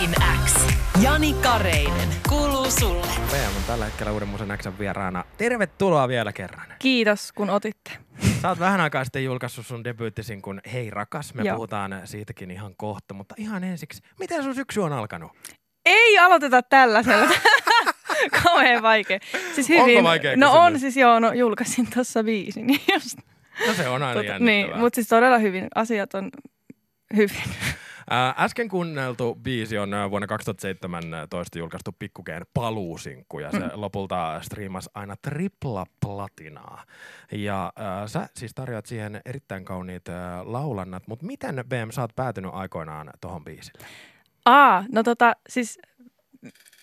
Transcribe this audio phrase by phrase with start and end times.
[0.00, 0.66] Musiikin X.
[1.02, 2.08] Jani Kareinen.
[2.28, 3.06] Kuuluu sulle.
[3.06, 5.24] PM on tällä hetkellä Uuden Musen Xn vieraana.
[5.38, 6.66] Tervetuloa vielä kerran.
[6.78, 7.90] Kiitos, kun otitte.
[8.42, 11.34] Sä oot vähän aikaa sitten julkaissut sun debyyttisin kun Hei rakas.
[11.34, 11.56] Me Joo.
[11.56, 15.32] puhutaan siitäkin ihan kohta, mutta ihan ensiksi, miten sun syksy on alkanut?
[15.84, 17.28] Ei aloiteta tällaisella.
[18.42, 19.18] Kauhean vaikea.
[19.54, 19.96] Siis hyvin.
[19.98, 20.66] Onko vaikea no kysymys?
[20.66, 22.66] on siis joo, no julkaisin tuossa biisin.
[22.66, 23.18] Niin, just,
[23.66, 24.68] No se on aina tota, jännittävää.
[24.70, 25.68] niin, mutta siis todella hyvin.
[25.74, 26.30] Asiat on
[27.16, 27.42] hyvin.
[28.10, 33.70] Ää, äsken kuunneltu biisi on ää, vuonna 2017 julkaistu Pikkukeen paluusinkku ja se Mm.
[33.74, 36.84] lopulta striimasi aina tripla platinaa.
[37.32, 42.16] Ja ää, sä siis tarjoat siihen erittäin kauniit ää, laulannat, mutta miten BM sä oot
[42.16, 43.86] päätynyt aikoinaan tohon biisille?
[44.44, 45.78] Aa, no tota, siis...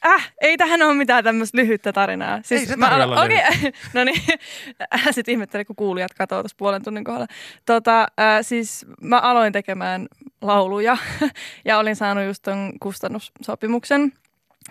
[0.06, 2.40] Äh, ei tähän ole mitään tämmöistä lyhyttä tarinaa.
[2.44, 3.38] Siis Ei se mä olla Okei,
[3.94, 4.22] no niin.
[4.92, 7.28] Älä sit ihmettele, kun kuulijat katoo tuossa puolen tunnin kohdalla.
[7.66, 10.08] Tota, äh, siis mä aloin tekemään
[10.44, 10.98] lauluja
[11.66, 14.12] ja olin saanut just ton kustannussopimuksen.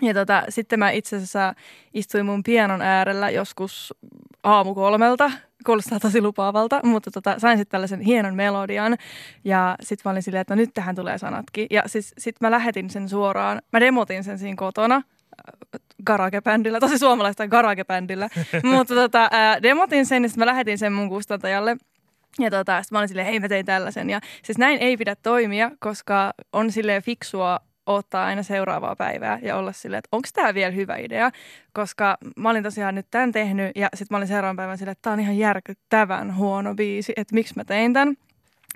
[0.01, 1.53] Ja tota, sitten mä itse asiassa
[1.93, 3.93] istuin mun pianon äärellä joskus
[4.43, 5.31] aamu kolmelta.
[5.65, 8.97] Kuulostaa tosi lupaavalta, mutta tota, sain sitten tällaisen hienon melodian.
[9.43, 11.67] Ja sitten mä olin silleen, että no nyt tähän tulee sanatkin.
[11.69, 16.97] Ja siis sit mä lähetin sen suoraan, mä demotin sen siinä kotona äh, garagebändillä, tosi
[16.97, 18.29] suomalaista garagebändillä.
[18.75, 21.77] mutta tota, ää, demotin sen ja sitten mä lähetin sen mun kustantajalle.
[22.39, 24.09] Ja tota, sitten mä olin silleen, hei mä tein tällaisen.
[24.09, 29.55] Ja siis näin ei pidä toimia, koska on silleen fiksua ottaa aina seuraavaa päivää ja
[29.55, 31.31] olla silleen, että onko tämä vielä hyvä idea.
[31.73, 35.01] Koska mä olin tosiaan nyt tämän tehnyt ja sitten mä olin seuraavan päivän silleen, että
[35.01, 38.15] tämä on ihan järkyttävän huono biisi, että miksi mä tein tämän.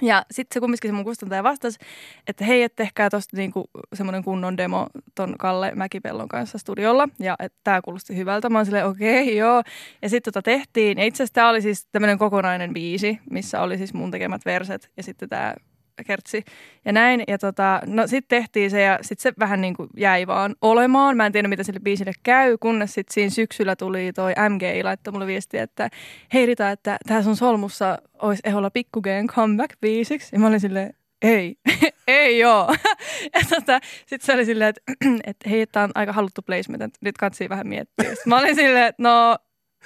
[0.02, 1.80] Ja sitten se kumminkin se mun kustantaja vastasi,
[2.28, 7.10] että hei, et tehkää tosta niinku semmoinen kunnon demo ton Kalle Mäkipellon kanssa studiolla.
[7.20, 8.50] Ja että tää kuulosti hyvältä.
[8.50, 9.64] Mä oon silleen, okei, okay, joo.
[10.02, 10.98] Ja sitten tota tehtiin.
[10.98, 14.92] Ja itse asiassa tää oli siis tämmöinen kokonainen biisi, missä oli siis mun tekemät verset
[14.98, 15.56] ja sitten tää
[16.04, 16.44] kertsi
[16.86, 17.24] ja näin.
[17.28, 21.18] Ja tota, no sitten tehtiin se ja sitten se vähän niin kuin jäi vaan olemaan.
[21.18, 25.12] Mä en tiedä, mitä sille biisille käy, kunnes sitten siinä syksyllä tuli toi MG laittoi
[25.12, 25.90] mulle viesti, että
[26.34, 30.30] hei Rita, että tää sun solmussa olisi eholla pikkugeen comeback-biisiksi.
[30.32, 31.56] Ja mä olin silleen, ei,
[32.08, 32.76] ei joo.
[33.34, 34.82] ja tota, sitten se oli silleen, että,
[35.30, 38.10] että hei, tää on aika haluttu placement, että nyt katsii vähän miettiä.
[38.10, 39.38] Sitten mä olin silleen, että no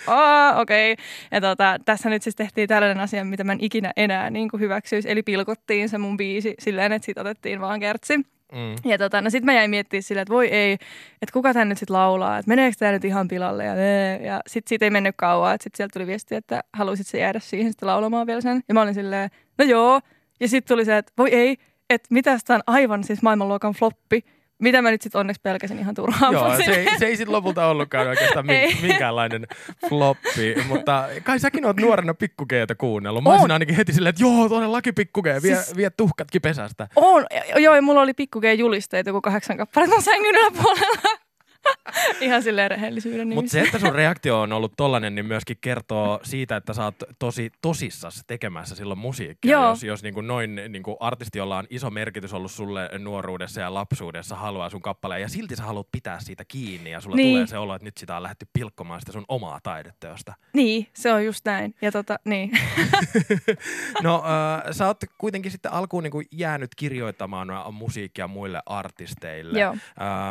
[0.07, 0.93] Aa, okei.
[0.93, 1.05] Okay.
[1.31, 4.61] Ja tota, tässä nyt siis tehtiin tällainen asia, mitä mä en ikinä enää niin kuin
[4.61, 5.11] hyväksyisi.
[5.11, 8.17] Eli pilkottiin se mun biisi silleen, että siitä otettiin vaan kertsi.
[8.51, 8.91] Mm.
[8.91, 10.73] Ja tota, no sit mä jäin miettimään silleen, että voi ei,
[11.21, 13.75] että kuka tän nyt sit laulaa, että meneekö tää nyt ihan pilalle ja,
[14.21, 17.39] ja sit siitä ei mennyt kauan, että sit sieltä tuli viesti, että haluaisit se jäädä
[17.39, 18.61] siihen sitten laulamaan vielä sen.
[18.67, 20.01] Ja mä olin silleen, no joo.
[20.39, 21.57] Ja sitten tuli se, että voi ei,
[21.89, 24.23] että mitäs tää on aivan siis maailmanluokan floppi.
[24.61, 26.33] Mitä mä nyt sitten onneksi pelkäsin ihan turhaan.
[26.33, 29.47] Joo, se ei, se ei sitten lopulta ollutkaan oikeastaan min, minkäänlainen
[29.89, 33.23] floppi, mutta kai säkin oot nuorena pikkugeeta kuunnellut.
[33.23, 36.87] Mä olisin ainakin heti silleen, että joo, todellakin pikkugee, vie, Siis- vie tuhkatkin pesästä.
[36.95, 41.20] On, joo, ja mulla oli pikkukeen julisteet joku kahdeksan kappaletta sängyn yläpuolella.
[42.21, 43.59] Ihan silleen rehellisyyden Mutta nimissä.
[43.59, 47.51] se, että sun reaktio on ollut tollanen, niin myöskin kertoo siitä, että sä oot tosi
[47.61, 49.51] tosissas tekemässä silloin musiikkia.
[49.51, 49.69] Joo.
[49.69, 53.61] Jos, jos niin kuin noin niin kuin artisti, jolla on iso merkitys ollut sulle nuoruudessa
[53.61, 57.33] ja lapsuudessa, haluaa sun kappaleen ja silti sä haluat pitää siitä kiinni ja sulla Niin.
[57.35, 60.33] tulee se olo, että nyt sitä on lähdetty pilkkomaan sitä sun omaa taideteosta.
[60.53, 61.75] Niin, se on just näin.
[61.81, 62.51] Ja tota, niin.
[64.03, 69.59] No äh, sä oot kuitenkin sitten alkuun niin kuin jäänyt kirjoittamaan musiikkia muille artisteille.
[69.59, 69.71] Joo.
[69.73, 69.77] Äh,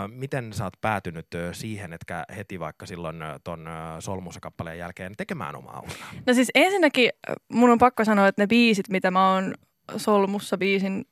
[0.08, 3.70] miten sä oot päätynyt ö, siihen, etkä heti vaikka silloin ton ö,
[4.00, 6.12] Solmusa-kappaleen jälkeen tekemään omaa uraa?
[6.26, 7.10] No siis ensinnäkin
[7.52, 9.54] mun on pakko sanoa, että ne biisit, mitä mä oon
[9.96, 11.04] Solmussa biisin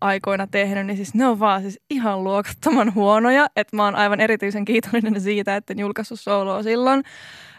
[0.00, 3.46] aikoina tehnyt, niin siis ne on vaan siis ihan luokattoman huonoja.
[3.56, 7.02] Että mä oon aivan erityisen kiitollinen siitä, että en julkaissut soloa silloin.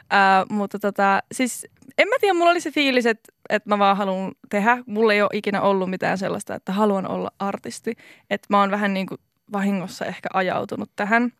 [0.10, 1.68] Ää, mutta tota, siis
[1.98, 4.78] en mä tiedä, mulla oli se fiilis, että, että mä vaan haluan tehdä.
[4.86, 7.94] Mulla ei ole ikinä ollut mitään sellaista, että haluan olla artisti.
[8.30, 9.22] Että mä oon vähän niin kuin
[9.52, 11.34] vahingossa ehkä ajautunut tähän.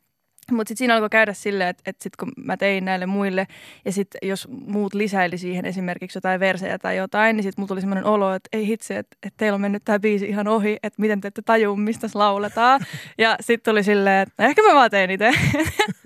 [0.52, 3.48] Mutta sitten siinä alkoi käydä silleen, että, että sit kun mä tein näille muille
[3.86, 7.82] ja sitten jos muut lisäili siihen esimerkiksi jotain versejä tai jotain, niin sitten mulla tuli
[7.82, 11.02] semmoinen olo, että ei hitsi, että, että teillä on mennyt tämä biisi ihan ohi, että
[11.02, 12.82] miten te ette tajua, mistä se lauletaan.
[13.18, 15.32] Ja sitten tuli silleen, että no ehkä mä vaan teen itse.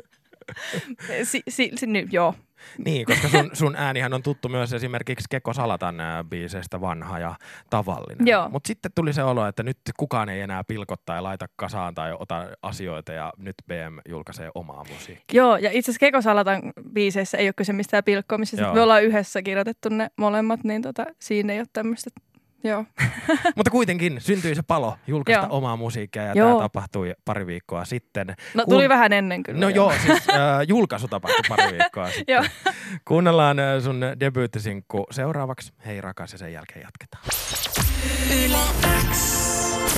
[1.23, 2.35] si, si, si, nyt, joo.
[2.85, 5.95] Niin, koska sun, sun äänihän on tuttu myös esimerkiksi Kekko Salatan
[6.29, 7.35] biiseistä vanha ja
[7.69, 8.27] tavallinen.
[8.49, 12.13] Mutta sitten tuli se olo, että nyt kukaan ei enää pilkota tai laita kasaan tai
[12.19, 15.41] ota asioita ja nyt BM julkaisee omaa musiikkia.
[15.41, 16.61] Joo, ja itse asiassa Keko Salatan
[16.93, 18.65] biiseissä ei ole kyse mistään pilkkomisesta.
[18.65, 18.73] Joo.
[18.73, 22.09] Me ollaan yhdessä kirjoitettu ne molemmat, niin tota, siinä ei ole tämmöistä.
[22.63, 22.85] Joo.
[23.55, 25.57] Mutta kuitenkin syntyi se palo julkaista Joo.
[25.57, 26.49] omaa musiikkia ja Joo.
[26.49, 28.27] tämä tapahtui pari viikkoa sitten.
[28.53, 29.59] No Kuun- tuli vähän ennen kyllä.
[29.59, 30.37] No joo, siis äh,
[30.67, 32.33] julkaisu tapahtui pari viikkoa sitten.
[32.33, 32.43] Joo.
[33.05, 35.73] Kuunnellaan äh, sun debyyttisinkku seuraavaksi.
[35.85, 37.23] Hei rakas ja sen jälkeen jatketaan.
[38.45, 38.57] Yle
[39.13, 39.42] X.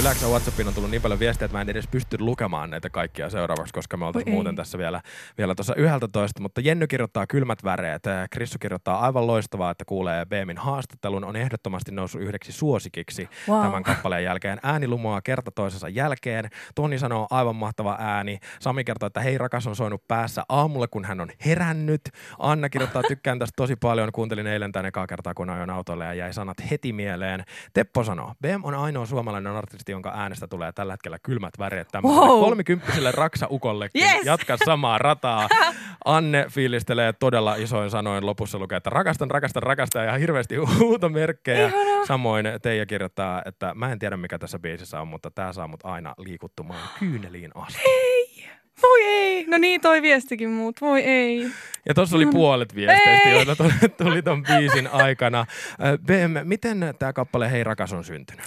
[0.02, 3.30] Yleensä WhatsAppiin on tullut niin paljon viestejä, että mä en edes pysty lukemaan näitä kaikkia
[3.30, 5.02] seuraavaksi, koska me oltaisiin muuten tässä vielä,
[5.38, 6.42] vielä tuossa 11.
[6.42, 8.08] Mutta Jenny kirjoittaa kylmät väreet.
[8.08, 11.24] äh, Krissu kirjoittaa aivan loistavaa, että kuulee Beemin haastattelun.
[11.24, 13.62] On ehdottomasti noussut yhdeksi suosikiksi Wow.
[13.62, 14.60] tämän kappaleen jälkeen.
[14.64, 16.50] Ääni lumoaa kerta toisensa jälkeen.
[16.76, 18.40] Toni sanoo aivan mahtava ääni.
[18.60, 22.02] Sami kertoo, että hei rakas on soinut päässä aamulla, kun hän on herännyt.
[22.40, 24.12] Anna kirjoittaa, tykkään tästä tosi paljon.
[24.12, 27.44] Kuuntelin eilen tänne ekaa kertaa, kun ajoin autolle ja jäi sanat heti mieleen.
[27.74, 32.28] Teppo sanoo, Beem on ainoa suomalainen artisti, jonka äänestä tulee tällä hetkellä kylmät väreet tämmöiselle
[32.28, 32.40] Wow.
[32.40, 34.04] kolmikymppiselle raksaukollekin.
[34.04, 34.26] Yes!
[34.26, 35.50] Jatka samaa rataa.
[36.06, 38.26] Anne fiilistelee todella isoin sanoin.
[38.26, 41.72] Lopussa lukee, että rakastan, rakastan, rakastan ja hirveästi huutomerkkejä.
[42.08, 45.86] Samoin Teija kirjoittaa, että mä en tiedä mikä tässä biisissä on, mutta tää saa mut
[45.86, 47.82] aina liikuttumaan kyyneliin asti.
[48.82, 49.46] Voi ei.
[49.48, 50.82] No niin, toi viestikin muut.
[50.82, 51.48] Voi ei.
[51.86, 53.34] Ja tuossa oli puolet viesteistä, Ei.
[53.36, 53.56] joita
[53.98, 55.46] tuli, ton biisin aikana.
[56.06, 58.46] Bem, miten tämä kappale Hei rakas on syntynyt?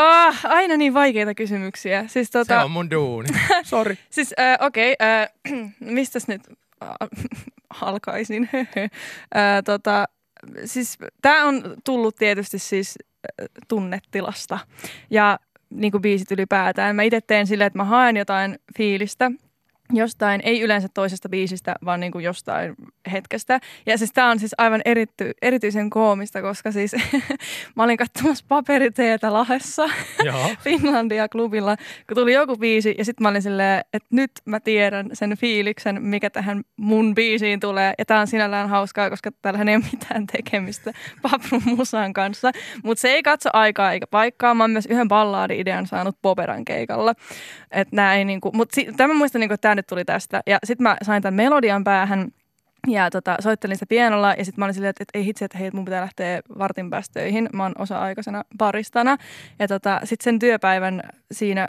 [0.00, 2.04] Ah, aina niin vaikeita kysymyksiä.
[2.06, 3.28] Siis, Se tota, on mun duuni.
[3.62, 3.98] Sori.
[4.10, 6.42] siis äh, okei, okay, äh, mistäs nyt
[6.82, 6.88] äh,
[7.80, 8.48] alkaisin?
[8.54, 10.04] äh, tota,
[10.64, 12.98] siis tämä on tullut tietysti siis
[13.42, 14.58] äh, tunnetilasta
[15.10, 15.38] ja
[15.70, 16.96] niin kuin biisit ylipäätään.
[16.96, 19.30] Mä itse teen silleen, että mä haen jotain fiilistä
[19.92, 22.74] jostain, ei yleensä toisesta biisistä, vaan niin kuin jostain
[23.12, 23.60] hetkestä.
[23.86, 26.92] Ja siis tämä on siis aivan erity, erityisen koomista, koska siis
[27.76, 29.88] mä olin katsomassa paperiteetä Lahessa.
[30.64, 31.76] Finlandia-klubilla,
[32.06, 36.02] kun tuli joku biisi ja sitten mä olin silleen, että nyt mä tiedän sen fiiliksen,
[36.02, 37.94] mikä tähän mun biisiin tulee.
[37.98, 40.92] Ja tää on sinällään hauskaa, koska tällähän ei ole mitään tekemistä
[41.22, 42.52] Paprun musan kanssa.
[42.82, 44.54] Mutta se ei katso aikaa eikä paikkaa.
[44.54, 47.14] Mä oon myös yhden ballaadi-idean saanut Poperan keikalla.
[47.70, 50.42] Et nää ei niinku, mut si- tämä muistan, niinku, että tämä nyt tuli tästä.
[50.46, 52.28] Ja sitten mä sain tämän melodian päähän
[52.86, 55.58] ja tota, soittelin sitä pianolla ja sitten mä olin silleen, että, että ei hitse, että
[55.58, 57.48] hei, mun pitää lähteä vartin päästä töihin.
[57.52, 59.16] Mä oon osa-aikaisena baristana.
[59.58, 61.02] Ja tota, sitten sen työpäivän
[61.32, 61.68] siinä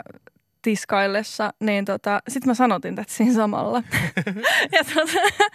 [0.62, 3.82] tiskaillessa, niin tota, sitten mä sanotin tätä siinä samalla.
[4.76, 5.46] ja tota,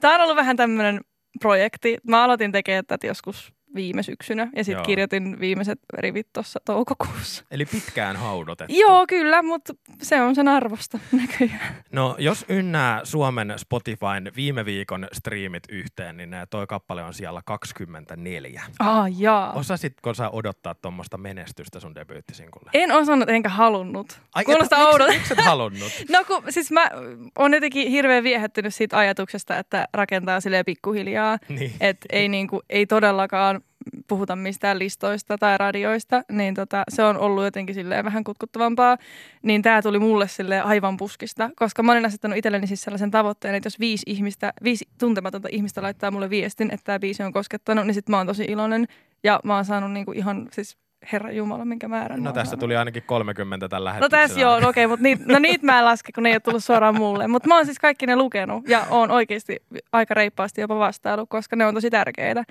[0.00, 1.00] tää on ollut vähän tämmöinen
[1.40, 1.98] projekti.
[2.08, 7.44] Mä aloitin tekemään tätä joskus viime syksynä ja sitten kirjoitin viimeiset rivit tuossa toukokuussa.
[7.50, 8.74] Eli pitkään haudotettu.
[8.80, 9.72] Joo, kyllä, mutta
[10.02, 11.76] se on sen arvosta näköjään.
[11.92, 18.62] No jos ynnää Suomen Spotifyn viime viikon striimit yhteen, niin toi kappale on siellä 24.
[18.78, 19.52] Ah, jaa.
[19.52, 22.70] Osasitko sä odottaa tuommoista menestystä sun debyyttisinkulle?
[22.74, 24.20] En osannut enkä halunnut.
[24.34, 25.12] Ai, Kuulostaa et, oudolta.
[25.12, 25.92] miksi, et halunnut?
[26.14, 26.90] No kun, siis mä
[27.38, 31.38] oon jotenkin hirveän viehättynyt siitä ajatuksesta, että rakentaa silleen pikkuhiljaa.
[31.48, 31.72] niin.
[31.80, 33.60] Että ei, niinku, ei todellakaan
[34.08, 38.96] puhuta mistään listoista tai radioista, niin tota, se on ollut jotenkin silleen vähän kutkuttavampaa.
[39.42, 43.54] Niin tämä tuli mulle silleen aivan puskista, koska mä olin asettanut itselleni siis sellaisen tavoitteen,
[43.54, 47.86] että jos viisi, ihmistä, viisi tuntematonta ihmistä laittaa mulle viestin, että tämä biisi on koskettanut,
[47.86, 48.86] niin sit mä oon tosi iloinen.
[49.24, 50.76] Ja mä oon saanut niinku ihan siis
[51.12, 52.22] Herra Jumala, minkä määrän.
[52.22, 52.60] mä No tästä saanut.
[52.60, 54.08] tuli ainakin 30 tällä No hetkellä.
[54.22, 56.40] tässä joo, no okei, mutta niit, no niitä mä en laske, kun ne ei ole
[56.40, 57.28] tullut suoraan mulle.
[57.28, 59.56] Mutta mä oon siis kaikki ne lukenut ja oon oikeasti
[59.92, 62.44] aika reippaasti jopa vastailu, koska ne on tosi tärkeitä.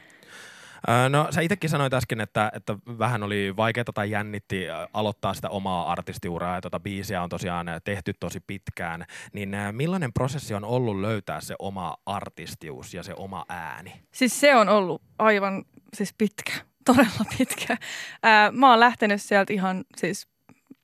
[1.10, 5.92] No sä itsekin sanoit äsken, että, että vähän oli vaikeaa tai jännitti aloittaa sitä omaa
[5.92, 9.06] artistiuraa ja tota biisiä on tosiaan tehty tosi pitkään.
[9.34, 13.94] Niin millainen prosessi on ollut löytää se oma artistius ja se oma ääni?
[14.12, 16.54] Siis se on ollut aivan siis pitkä,
[16.86, 17.78] todella pitkä.
[18.24, 20.28] Ää, mä oon lähtenyt sieltä ihan siis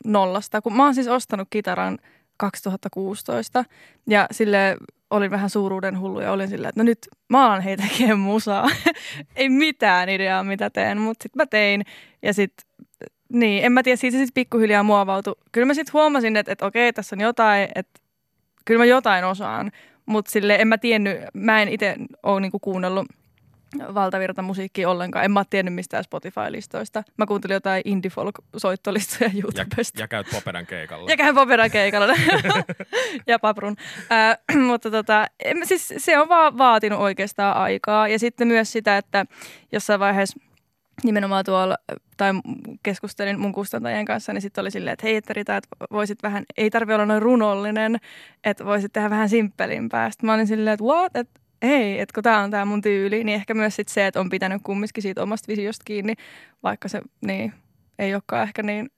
[0.05, 1.99] nollasta, kun mä oon siis ostanut kitaran
[2.39, 3.65] 2016
[4.07, 4.77] ja sille
[5.09, 8.69] olin vähän suuruuden hullu ja olin silleen, että no nyt mä alan hei tekemään musaa.
[9.35, 11.85] Ei mitään ideaa, mitä teen, mutta sitten mä tein
[12.21, 12.69] ja sitten
[13.33, 15.35] niin, en mä tiedä, siitä se sitten pikkuhiljaa muovautui.
[15.51, 17.99] Kyllä mä sitten huomasin, että, että okei, tässä on jotain, että
[18.65, 19.71] kyllä mä jotain osaan,
[20.05, 23.05] mutta sille en mä tiennyt, mä en itse ole niinku kuunnellut
[23.93, 25.25] valtavirta musiikkia ollenkaan.
[25.25, 27.03] En mä tiennyt mistään Spotify-listoista.
[27.17, 30.01] Mä kuuntelin jotain indie folk soittolistoja Ja, YouTubesta.
[30.01, 31.09] ja käyt Popedan keikalla.
[31.09, 32.13] Ja käyn Popedan keikalla.
[33.27, 33.75] ja Paprun.
[34.11, 35.27] Äh, mutta tota,
[35.63, 38.07] siis se on vaan vaatinut oikeastaan aikaa.
[38.07, 39.25] Ja sitten myös sitä, että
[39.71, 40.39] jossain vaiheessa
[41.03, 41.77] nimenomaan tuolla,
[42.17, 42.31] tai
[42.83, 46.43] keskustelin mun kustantajien kanssa, niin sitten oli silleen, että hei, että Rita, että voisit vähän,
[46.57, 47.97] ei tarvi olla noin runollinen,
[48.43, 50.09] että voisit tehdä vähän simppelimpää.
[50.09, 53.23] Sitten mä olin silleen, että what, että ei, että kun tämä on tämä mun tyyli,
[53.23, 56.13] niin ehkä myös sit se, että on pitänyt kumminkin siitä omasta visiosta kiinni,
[56.63, 57.53] vaikka se niin,
[57.99, 58.89] ei olekaan ehkä niin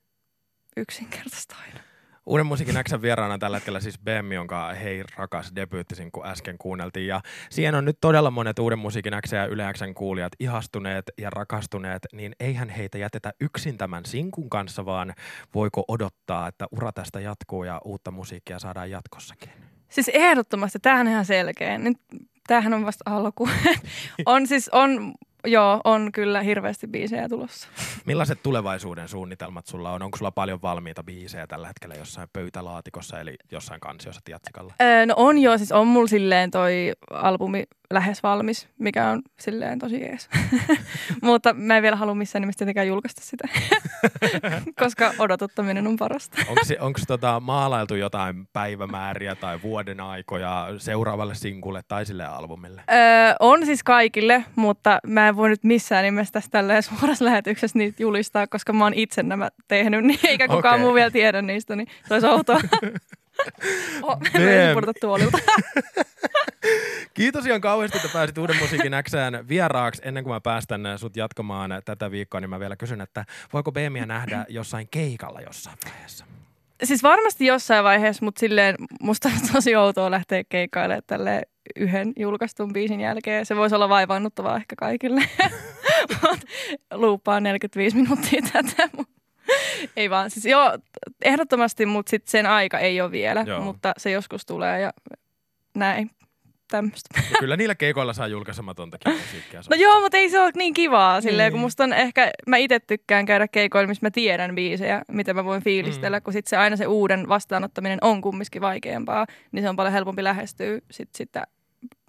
[0.78, 1.80] yksinkertaista aina.
[2.26, 7.08] Uuden musiikin Xn vieraana tällä hetkellä siis BM, jonka Hei rakas debyyttisin, kun äsken kuunneltiin.
[7.08, 11.30] Ja siihen on nyt todella monet Uuden musiikin X ja Yle Xn kuulijat ihastuneet ja
[11.30, 15.14] rakastuneet, niin eihän heitä jätetä yksin tämän sinkun kanssa, vaan
[15.56, 19.50] voiko odottaa, että ura tästä jatkuu ja uutta musiikkia saadaan jatkossakin.
[19.90, 21.78] Siis ehdottomasti, tämähän on ihan selkeä.
[21.78, 21.98] Nyt,
[22.48, 23.50] tämähän on vasta alku.
[24.26, 25.14] on siis, on
[25.46, 27.68] joo, on kyllä hirveästi biisejä tulossa.
[28.06, 30.02] Millaiset tulevaisuuden suunnitelmat sulla on?
[30.02, 34.74] Onko sulla paljon valmiita biisejä tällä hetkellä jossain pöytälaatikossa eli jossain kansiossa Tiatsikalla?
[34.82, 39.80] Öö, no on joo, siis on mulla silleen toi albumi lähes valmis, mikä on silleen
[39.80, 40.30] tosi jees.
[41.22, 43.48] Mutta mä en vielä halua missään nimessä tietenkään julkaista sitä,
[44.84, 46.38] koska odotuttaminen on parasta.
[46.80, 52.82] Onko tota, maalailtu jotain päivämääriä tai vuoden aikoja seuraavalle sinkulle tai sille albumille?
[52.92, 57.78] Öö, on siis kaikille, mutta mä en voi nyt missään nimessä tässä tälleen suorassa lähetyksessä
[57.78, 60.80] niitä julistaa, koska mä oon itse nämä tehnyt, niin eikä kukaan okay.
[60.86, 62.56] muu vielä tiedä niistä, niin se olisi outoa.
[64.04, 64.18] oh,
[65.02, 65.38] tuolilta.
[67.14, 70.02] Kiitos ihan kauheasti, että pääsit Uuden musiikin Xään vieraaksi.
[70.06, 74.06] Ennen kuin mä päästän sut jatkamaan tätä viikkoa, niin mä vielä kysyn, että voiko Beemia
[74.06, 76.26] nähdä jossain keikalla jossain vaiheessa?
[76.84, 81.42] Siis varmasti jossain vaiheessa, mutta silleen musta on tosi outoa lähteä keikailemaan tälle
[81.76, 83.46] yhden julkaistun biisin jälkeen.
[83.46, 85.22] Se voisi olla vaivaannuttavaa ehkä kaikille.
[86.94, 88.90] Luupaa 45 minuuttia tätä.
[89.98, 90.78] ei vaan, siis joo,
[91.22, 93.62] ehdottomasti, mutta sit sen aika ei ole vielä, joo.
[93.62, 94.94] mutta se joskus tulee ja
[95.76, 96.10] näin
[96.72, 97.22] tämmöistä.
[97.40, 99.62] Kyllä niillä keikoilla saa julkaisematontakin musiikkia.
[99.70, 101.52] No joo, mutta ei se ole niin kivaa silleen, niin.
[101.52, 105.46] kun musta on ehkä, mä itse tykkään käydä keikoilla, missä mä tiedän biisejä, mitä mä
[105.46, 106.24] voin fiilistellä, mm.
[106.24, 110.24] kun sit se aina se uuden vastaanottaminen on kumminkin vaikeampaa, niin se on paljon helpompi
[110.24, 111.44] lähestyä sit sitä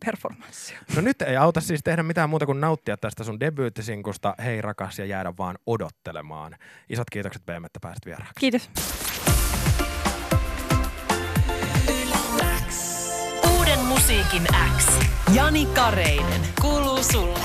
[0.07, 0.79] performanssia.
[0.97, 4.99] No nyt ei auta siis tehdä mitään muuta kuin nauttia tästä sun debyyttisinkusta Hei rakas
[4.99, 6.57] ja jäädä vaan odottelemaan.
[6.89, 8.41] Isot kiitokset BM, että pääsit vieraaksi.
[8.41, 8.71] Kiitos.
[14.03, 14.47] Musiikin
[14.79, 14.87] X.
[15.33, 16.41] Jani Kareinen.
[16.61, 17.39] Kuuluu sulle.